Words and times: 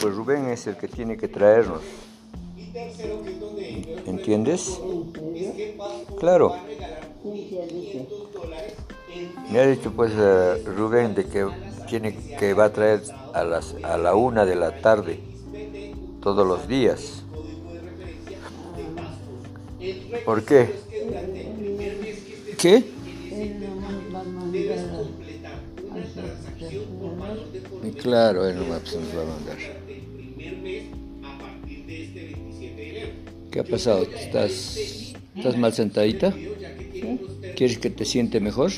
pues 0.00 0.14
Rubén 0.14 0.48
es 0.48 0.66
el 0.66 0.76
que 0.76 0.88
tiene 0.88 1.16
que 1.16 1.28
traernos. 1.28 1.82
¿Entiendes? 4.06 4.80
Claro. 6.18 6.56
Me 9.50 9.58
ha 9.58 9.66
dicho 9.66 9.92
pues 9.92 10.12
eh, 10.16 10.62
Rubén 10.64 11.14
de 11.14 11.26
que 11.26 11.46
tiene 11.88 12.16
que 12.38 12.54
va 12.54 12.66
a 12.66 12.72
traer 12.72 13.02
a 13.34 13.44
las 13.44 13.74
a 13.82 13.98
la 13.98 14.14
una 14.14 14.44
de 14.44 14.54
la 14.54 14.80
tarde 14.80 15.20
todos 16.22 16.46
los 16.46 16.68
días. 16.68 17.22
¿Por 20.24 20.44
qué? 20.44 20.74
¿Qué? 22.58 22.84
Claro, 28.00 28.46
él 28.46 28.56
no 28.56 28.68
va 28.68 28.76
a 28.76 29.24
mandar. 29.24 29.79
¿Qué 33.50 33.60
ha 33.60 33.64
pasado? 33.64 34.02
¿Estás, 34.04 35.14
estás 35.36 35.56
mal 35.56 35.72
sentadita? 35.72 36.32
¿Quieres 37.56 37.78
que 37.78 37.90
te 37.90 38.04
siente 38.04 38.38
mejor? 38.38 38.70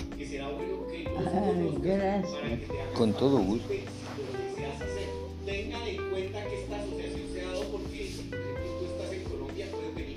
Gracias. 1.82 2.26
Con 2.94 3.12
todo 3.12 3.38
gusto. 3.38 3.68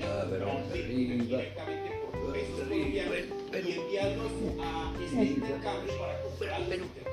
A 0.04 0.26
ver, 0.26 0.42
vamos 0.46 0.72
arriba. 0.72 1.42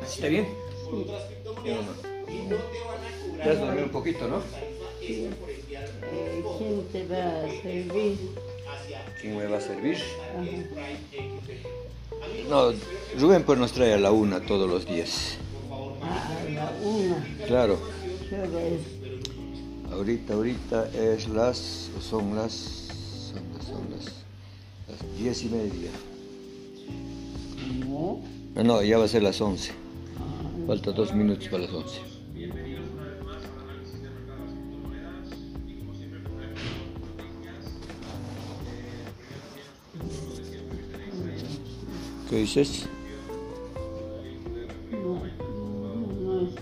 ¿Está 0.03 0.29
bien? 0.29 0.47
Ya 3.39 3.51
has 3.51 3.59
dormido 3.59 3.85
un 3.87 3.91
poquito, 3.91 4.29
¿no? 4.29 4.43
Eh, 6.13 6.43
¿Quién 6.59 6.85
te 6.93 7.07
va 7.07 7.45
a 7.45 7.63
servir? 7.63 8.19
¿Quién 9.21 9.37
me 9.37 9.47
va 9.47 9.59
a 9.59 9.61
servir? 9.61 9.97
No, 12.49 12.73
Rubén 13.19 13.45
pues 13.45 13.59
nos 13.59 13.73
trae 13.73 13.95
a 13.95 13.99
la 13.99 14.11
una 14.13 14.41
todos 14.41 14.69
los 14.69 14.87
días. 14.87 15.37
Ah, 16.03 16.39
a 16.41 16.51
la 16.51 16.73
una. 16.85 17.47
Claro. 17.47 17.79
Ahorita, 19.93 20.35
ahorita 20.35 20.89
es 20.95 21.29
las, 21.29 21.91
son 22.01 22.35
las, 22.35 22.53
son 22.53 23.43
las, 23.55 23.67
son 23.67 23.91
las, 23.91 24.05
las 24.89 25.19
diez 25.19 25.43
y 25.45 25.49
media. 25.49 25.91
No. 27.87 28.21
Ah, 28.57 28.63
No, 28.63 28.83
ya 28.83 28.99
va 28.99 29.05
a 29.05 29.09
ser 29.09 29.23
las 29.23 29.41
once. 29.41 29.73
Falta 30.67 30.93
dos 30.93 31.13
minutos 31.15 31.49
para 31.49 31.65
las 31.65 31.73
once. 31.73 32.01
¿Qué 42.33 42.39
dices? 42.39 42.87
No, 44.91 45.21
no, 46.23 46.41
es- 46.49 46.55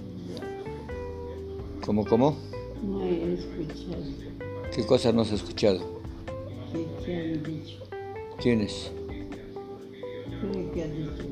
¿Cómo, 1.86 2.04
cómo? 2.04 2.36
no 2.82 3.04
he 3.04 3.34
escuchado. 3.34 4.02
¿Qué 4.74 4.84
cosas 4.84 5.14
no 5.14 5.22
has 5.22 5.30
escuchado? 5.30 5.78
¿Qué 6.72 6.84
te 7.04 7.14
han 7.14 7.42
dicho? 7.44 7.76
¿Quiénes? 8.42 8.90
Creo 10.40 10.72
que 10.72 10.82
ha 10.82 10.86
dicho. 10.88 11.24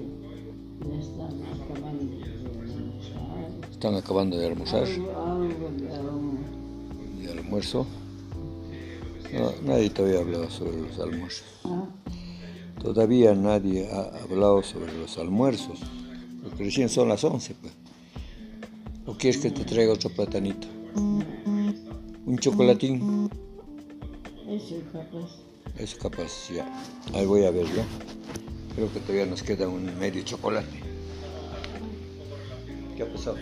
Están 1.00 1.42
acabando 1.42 2.16
de 2.16 2.22
almorzar. 2.30 3.72
Están 3.72 3.94
acabando 3.96 4.38
de 4.38 4.46
almorzar, 4.46 4.86
almuerzo. 7.40 7.86
No, 9.32 9.52
nadie 9.64 9.90
todavía 9.90 10.18
ha 10.18 10.22
hablado 10.22 10.48
sobre 10.48 10.80
los 10.80 10.96
almuerzos. 11.00 11.44
Ah, 11.64 11.88
Todavía 12.80 13.34
nadie 13.34 13.88
ha 13.90 14.22
hablado 14.22 14.62
sobre 14.62 14.96
los 14.96 15.18
almuerzos, 15.18 15.80
porque 16.42 16.64
recién 16.64 16.88
son 16.88 17.08
las 17.08 17.24
11. 17.24 17.54
Pues. 17.60 17.72
¿O 19.06 19.14
quieres 19.14 19.40
que 19.40 19.50
te 19.50 19.64
traiga 19.64 19.92
otro 19.92 20.10
platanito? 20.10 20.68
¿Un 20.94 22.38
chocolatín? 22.38 23.28
eso 24.48 24.76
capaz. 24.92 25.48
Eso 25.76 25.98
capaz, 25.98 26.48
ya. 26.54 26.66
Ahí 27.14 27.26
voy 27.26 27.44
a 27.44 27.50
ver 27.50 27.66
ya. 27.74 27.84
Creo 28.74 28.92
que 28.92 29.00
todavía 29.00 29.26
nos 29.26 29.42
queda 29.42 29.68
un 29.68 29.98
medio 29.98 30.22
chocolate. 30.22 30.80
¿Qué 32.96 33.02
ha 33.02 33.12
pasado? 33.12 33.36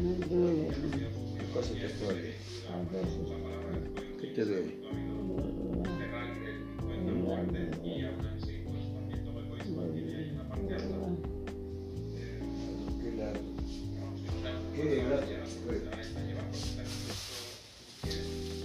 Me 0.00 0.14
duele 0.26 0.68
¿Qué 1.38 1.44
cosa 1.52 1.72
te 1.72 2.04
duele? 2.04 2.34
¿Qué 4.20 4.26
te 4.28 4.44
duele? 4.44 4.76
¿Qué 14.74 15.04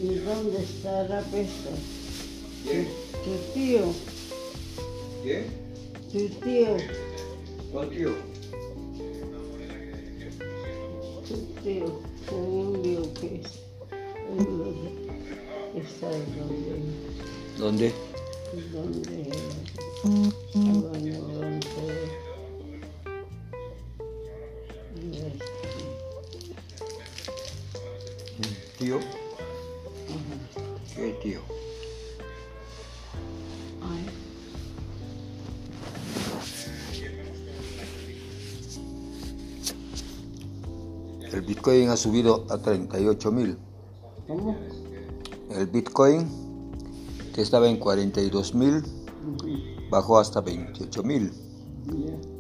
¿Y 0.01 0.16
dónde 0.19 0.63
está 0.63 1.03
la 1.09 1.22
pesta? 1.22 1.72
¿Quién? 2.63 2.88
Tu 3.23 3.53
tío, 3.53 3.94
¿Quién? 5.23 5.45
tu 6.11 6.29
tío, 6.39 6.78
¿Cuál 7.72 7.89
tío? 7.89 8.11
tu 11.28 11.35
tío, 11.63 12.01
un 12.31 12.81
lío 12.84 13.13
que 13.16 13.41
es. 13.41 13.66
Está 15.75 16.09
donde, 16.09 16.81
¿Dónde? 17.57 18.15
Donde, 18.71 19.31
¿Tío? 28.77 28.99
¿Qué 30.95 31.17
tío? 31.23 31.39
ay, 33.81 34.05
El 41.31 41.41
Bitcoin 41.41 41.89
ha 41.89 41.97
subido 41.97 42.45
a 42.49 42.57
38 42.57 43.31
mil. 43.31 43.57
¿cómo? 44.27 44.55
El 45.51 45.67
Bitcoin, 45.67 46.27
que 47.35 47.41
estaba 47.41 47.68
en 47.68 47.75
42 47.78 48.56
mil, 48.56 48.81
bajó 49.91 50.18
hasta 50.19 50.40
28 50.40 51.03
mil. 51.03 51.34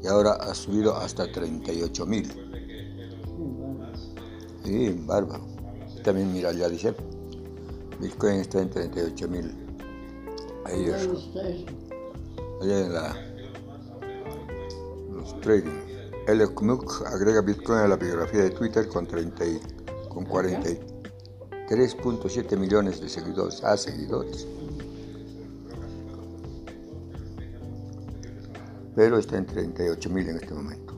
Y 0.01 0.07
ahora 0.07 0.31
ha 0.35 0.55
subido 0.55 0.95
hasta 0.95 1.29
38 1.29 2.05
mil. 2.05 2.31
Sí, 4.63 4.91
bárbaro. 5.05 5.45
También 6.01 6.31
mira, 6.31 6.53
ya 6.53 6.69
dice, 6.69 6.95
Bitcoin 7.99 8.35
está 8.39 8.61
en 8.61 8.69
38 8.69 9.27
mil. 9.27 9.51
Ahí 10.63 10.85
allá 12.61 12.79
en 12.85 12.93
la, 12.93 13.17
los 15.11 15.41
trading. 15.41 15.71
Musk 16.61 17.05
agrega 17.05 17.41
Bitcoin 17.41 17.79
a 17.79 17.87
la 17.89 17.97
biografía 17.97 18.43
de 18.43 18.51
Twitter 18.51 18.87
con, 18.87 19.05
30 19.05 19.45
y- 19.45 19.59
con 20.07 20.25
43.7 20.25 22.57
millones 22.57 23.01
de 23.01 23.09
seguidores. 23.09 23.61
Ah, 23.63 23.75
seguidores. 23.75 24.47
Pero 28.95 29.17
está 29.17 29.37
en 29.37 29.45
38 29.45 30.09
mil 30.09 30.29
en 30.29 30.37
este 30.37 30.53
momento. 30.53 30.93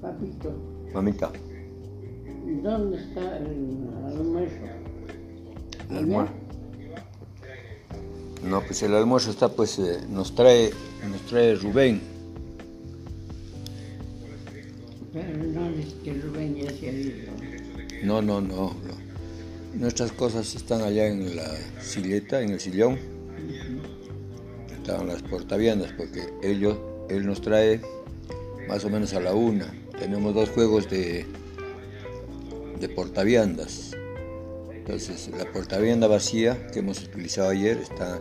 Papito, 0.00 0.52
Mamita, 0.92 1.30
¿dónde 2.62 2.98
está 2.98 3.38
el 3.38 3.46
almuerzo? 4.06 4.56
el 5.90 5.96
almuerzo. 5.96 6.32
No, 8.44 8.60
pues 8.62 8.82
el 8.82 8.94
almuerzo 8.94 9.30
está, 9.30 9.48
pues 9.48 9.78
eh, 9.78 10.00
nos 10.08 10.34
trae, 10.34 10.70
nos 11.08 11.20
trae 11.22 11.54
Rubén. 11.54 12.00
Pero 15.12 15.36
no 15.38 15.68
es 15.68 15.94
que 16.02 16.14
Rubén 16.14 16.56
ya 16.56 16.70
se 16.70 16.88
ha 16.88 16.92
ido. 16.92 17.32
No, 18.02 18.20
no, 18.20 18.40
no, 18.40 18.74
no. 18.74 19.02
Nuestras 19.74 20.10
cosas 20.12 20.54
están 20.54 20.82
allá 20.82 21.06
en 21.06 21.36
la 21.36 21.48
silleta, 21.80 22.42
en 22.42 22.50
el 22.50 22.60
sillón. 22.60 22.98
estaban 24.72 25.06
las 25.06 25.22
portaviandas, 25.22 25.92
porque 25.92 26.22
ellos, 26.42 26.78
él 27.08 27.26
nos 27.26 27.40
trae 27.40 27.80
más 28.68 28.84
o 28.84 28.90
menos 28.90 29.14
a 29.14 29.20
la 29.20 29.34
una. 29.34 29.72
Tenemos 29.98 30.34
dos 30.34 30.50
juegos 30.50 30.90
de, 30.90 31.26
de 32.82 32.88
portaviandas. 32.88 33.92
Entonces, 34.72 35.30
la 35.38 35.50
portavianda 35.50 36.08
vacía 36.08 36.66
que 36.72 36.80
hemos 36.80 37.00
utilizado 37.00 37.50
ayer 37.50 37.78
está 37.78 38.20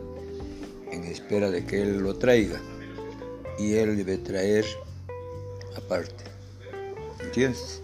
en 0.91 1.03
espera 1.05 1.49
de 1.49 1.65
que 1.65 1.81
él 1.81 1.97
lo 1.97 2.15
traiga. 2.15 2.61
Y 3.57 3.73
él 3.73 3.97
debe 3.97 4.19
traer 4.19 4.65
aparte. 5.75 6.23
¿Entiendes? 7.19 7.81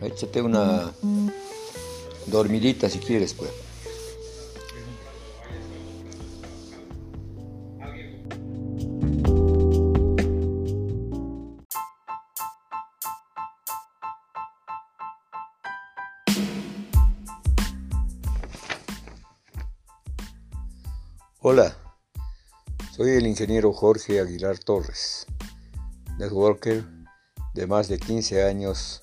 Échate 0.00 0.42
una 0.42 0.94
dormidita 2.26 2.88
si 2.88 3.00
quieres, 3.00 3.34
pues. 3.34 3.50
Hola, 21.48 21.76
soy 22.96 23.10
el 23.10 23.24
ingeniero 23.24 23.72
Jorge 23.72 24.18
Aguilar 24.18 24.58
Torres, 24.58 25.26
networker 26.18 26.84
de 27.54 27.68
más 27.68 27.86
de 27.86 28.00
15 28.00 28.42
años 28.42 29.00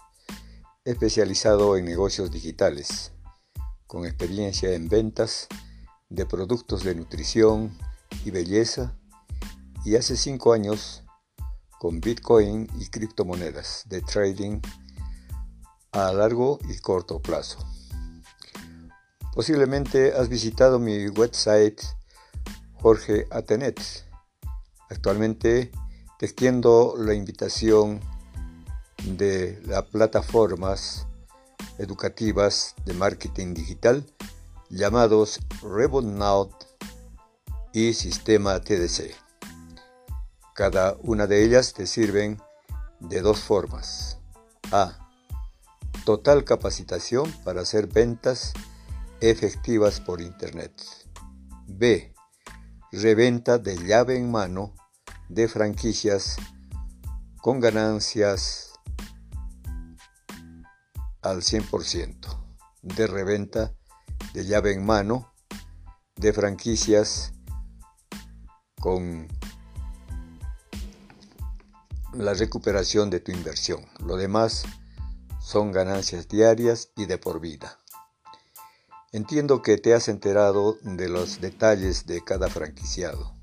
especializado 0.84 1.78
en 1.78 1.86
negocios 1.86 2.32
digitales, 2.32 3.14
con 3.88 4.06
experiencia 4.06 4.74
en 4.74 4.90
ventas 4.90 5.48
de 6.10 6.26
productos 6.26 6.84
de 6.84 6.96
nutrición 6.96 7.78
y 8.26 8.32
belleza 8.32 8.94
y 9.86 9.96
hace 9.96 10.18
5 10.18 10.52
años 10.52 11.06
con 11.80 12.02
Bitcoin 12.02 12.68
y 12.78 12.88
criptomonedas 12.88 13.86
de 13.88 14.02
trading 14.02 14.60
a 15.94 16.12
largo 16.12 16.60
y 16.68 16.78
corto 16.80 17.22
plazo. 17.22 17.60
Posiblemente 19.34 20.12
has 20.12 20.28
visitado 20.28 20.78
mi 20.78 21.08
website 21.08 21.82
Jorge 22.84 23.28
Atenet. 23.32 23.80
Actualmente 24.90 25.72
te 26.20 26.26
extiendo 26.26 26.96
la 26.98 27.14
invitación 27.14 28.02
de 29.06 29.58
las 29.66 29.84
plataformas 29.84 31.08
educativas 31.78 32.76
de 32.84 32.94
marketing 32.94 33.54
digital 33.54 34.06
llamados 34.70 35.40
RebotNow 35.62 36.50
y 37.72 37.94
Sistema 37.94 38.60
TDC. 38.60 39.16
Cada 40.54 40.98
una 41.04 41.26
de 41.26 41.42
ellas 41.46 41.74
te 41.74 41.88
sirven 41.88 42.42
de 43.00 43.22
dos 43.22 43.40
formas. 43.40 44.20
A. 44.74 45.10
Total 46.04 46.44
capacitación 46.44 47.32
para 47.46 47.62
hacer 47.62 47.88
ventas 47.88 48.52
efectivas 49.22 50.02
por 50.02 50.20
Internet. 50.20 50.74
B 51.66 52.13
reventa 52.94 53.58
de 53.58 53.76
llave 53.76 54.18
en 54.18 54.30
mano 54.30 54.76
de 55.28 55.48
franquicias 55.48 56.38
con 57.42 57.60
ganancias 57.60 58.72
al 61.24 61.42
100%, 61.42 62.16
de 62.84 63.08
reventa 63.08 63.74
de 64.36 64.46
llave 64.46 64.74
en 64.74 64.86
mano 64.86 65.34
de 66.18 66.34
franquicias 66.34 67.34
con 68.80 69.28
la 72.14 72.36
recuperación 72.36 73.10
de 73.10 73.20
tu 73.22 73.32
inversión. 73.32 73.88
Lo 74.06 74.18
demás 74.18 74.66
son 75.42 75.72
ganancias 75.72 76.28
diarias 76.28 76.92
y 76.96 77.08
de 77.08 77.18
por 77.18 77.40
vida. 77.40 77.83
Entiendo 79.14 79.62
que 79.62 79.78
te 79.78 79.94
has 79.94 80.08
enterado 80.08 80.80
de 80.82 81.08
los 81.08 81.40
detalles 81.40 82.08
de 82.08 82.24
cada 82.24 82.50
franquiciado. 82.50 83.36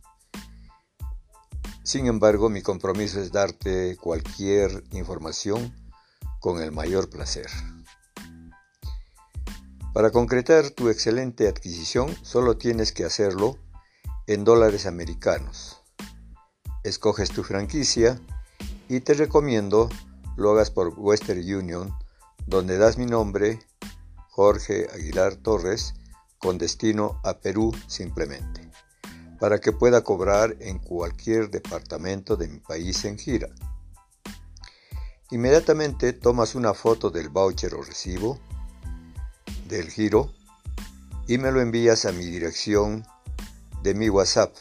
Sin 1.84 2.06
embargo, 2.06 2.48
mi 2.48 2.60
compromiso 2.60 3.20
es 3.20 3.30
darte 3.30 3.96
cualquier 3.96 4.82
información 4.90 5.72
con 6.40 6.60
el 6.60 6.72
mayor 6.72 7.08
placer. 7.08 7.46
Para 9.94 10.10
concretar 10.10 10.70
tu 10.70 10.88
excelente 10.88 11.46
adquisición, 11.46 12.16
solo 12.24 12.56
tienes 12.56 12.90
que 12.90 13.04
hacerlo 13.04 13.56
en 14.26 14.42
dólares 14.42 14.86
americanos. 14.86 15.82
Escoges 16.82 17.30
tu 17.30 17.44
franquicia 17.44 18.20
y 18.88 19.02
te 19.02 19.14
recomiendo 19.14 19.88
lo 20.36 20.50
hagas 20.50 20.72
por 20.72 20.94
Western 20.98 21.38
Union, 21.38 21.94
donde 22.48 22.76
das 22.76 22.98
mi 22.98 23.06
nombre 23.06 23.60
Jorge 24.42 24.88
Aguilar 24.94 25.36
Torres 25.36 25.92
con 26.38 26.56
destino 26.56 27.20
a 27.24 27.40
Perú 27.40 27.76
simplemente, 27.88 28.70
para 29.38 29.60
que 29.60 29.70
pueda 29.70 30.02
cobrar 30.02 30.56
en 30.60 30.78
cualquier 30.78 31.50
departamento 31.50 32.38
de 32.38 32.48
mi 32.48 32.58
país 32.58 33.04
en 33.04 33.18
gira. 33.18 33.50
Inmediatamente 35.30 36.14
tomas 36.14 36.54
una 36.54 36.72
foto 36.72 37.10
del 37.10 37.28
voucher 37.28 37.74
o 37.74 37.82
recibo 37.82 38.40
del 39.68 39.90
giro 39.90 40.32
y 41.28 41.36
me 41.36 41.52
lo 41.52 41.60
envías 41.60 42.06
a 42.06 42.12
mi 42.12 42.24
dirección 42.24 43.04
de 43.82 43.92
mi 43.92 44.08
WhatsApp 44.08 44.56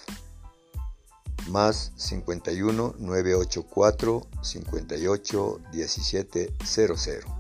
más 1.48 1.94
51 1.96 2.96
984 3.00 4.28
58 4.42 5.60
17 5.72 6.54
00. 6.66 7.39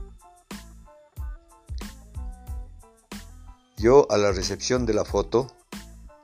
Yo 3.79 4.11
a 4.11 4.17
la 4.17 4.33
recepción 4.33 4.85
de 4.85 4.93
la 4.93 5.05
foto 5.05 5.55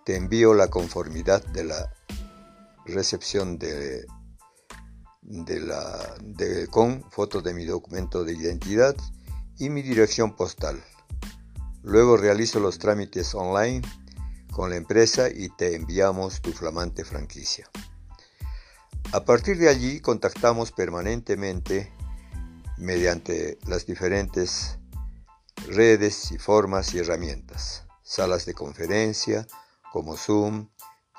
te 0.04 0.18
envío 0.18 0.54
la 0.54 0.68
conformidad 0.68 1.42
de 1.42 1.63
la 1.63 1.94
recepción 2.86 3.57
de, 3.57 4.06
de 5.22 5.60
la, 5.62 6.16
de, 6.22 6.68
con 6.68 7.10
foto 7.10 7.42
de 7.42 7.54
mi 7.54 7.63
documento 7.63 8.25
de 8.25 8.34
identidad 8.34 8.94
y 9.58 9.70
mi 9.70 9.84
dirección 9.84 10.36
postal. 10.36 10.84
Luego 11.82 12.18
realizo 12.18 12.60
los 12.60 12.77
trámites 12.77 13.34
online 13.34 13.84
con 14.51 14.70
la 14.70 14.75
empresa 14.75 15.29
y 15.29 15.48
te 15.48 15.75
enviamos 15.75 16.41
tu 16.41 16.51
flamante 16.51 17.06
franquicia. 17.06 17.70
A 19.13 19.24
partir 19.24 19.58
de 19.60 19.70
allí 19.70 20.01
contactamos 20.01 20.74
permanentemente 20.74 21.89
mediante 22.77 23.58
las 23.65 23.86
diferentes 23.86 24.77
redes 25.67 26.31
y 26.31 26.38
formas 26.38 26.93
y 26.93 27.00
herramientas, 27.00 27.85
salas 28.03 28.45
de 28.45 28.53
conferencia 28.53 29.47
como 29.91 30.15
Zoom, 30.17 30.69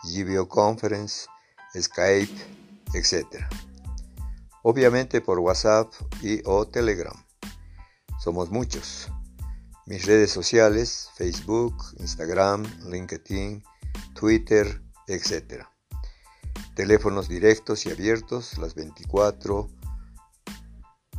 Video 0.05 0.49
Conference, 0.49 1.27
Skype, 1.75 2.33
etc. 2.95 3.45
Obviamente 4.63 5.21
por 5.21 5.39
WhatsApp 5.39 5.93
y 6.23 6.41
o 6.45 6.67
Telegram. 6.67 7.17
Somos 8.21 8.51
muchos. 8.51 9.09
Mis 9.87 10.05
redes 10.07 10.31
sociales, 10.31 11.11
Facebook, 11.17 11.77
Instagram, 11.99 12.65
LinkedIn, 12.91 13.63
Twitter, 14.15 14.83
etc. 15.07 15.65
Teléfonos 16.75 17.29
directos 17.29 17.87
y 17.87 17.91
abiertos 17.91 18.59
las 18.59 18.75
24, 18.75 19.69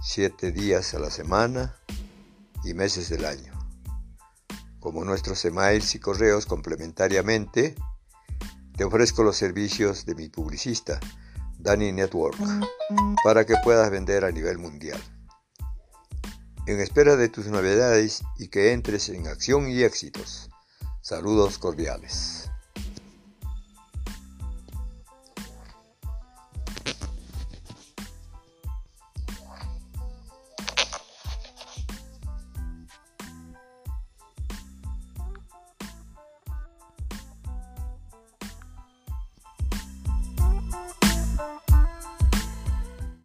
7 0.02 0.52
días 0.52 0.94
a 0.94 1.00
la 1.00 1.10
semana 1.10 1.78
y 2.68 2.74
meses 2.74 3.10
del 3.10 3.26
año. 3.26 3.54
Como 4.80 5.06
nuestros 5.06 5.44
emails 5.46 5.96
y 5.96 6.00
correos 6.00 6.46
complementariamente, 6.46 7.76
te 8.76 8.84
ofrezco 8.84 9.24
los 9.24 9.38
servicios 9.38 10.06
de 10.06 10.16
mi 10.16 10.30
publicista, 10.30 11.00
Dani 11.58 11.92
Network, 11.92 12.38
para 13.24 13.46
que 13.46 13.56
puedas 13.64 13.90
vender 13.90 14.24
a 14.26 14.32
nivel 14.32 14.58
mundial. 14.58 15.02
En 16.68 16.80
espera 16.80 17.16
de 17.16 17.30
tus 17.30 17.48
novedades 17.48 18.22
y 18.38 18.50
que 18.50 18.74
entres 18.74 19.10
en 19.10 19.28
acción 19.28 19.70
y 19.70 19.84
éxitos. 19.84 20.50
Saludos 21.02 21.58
cordiales. 21.58 22.52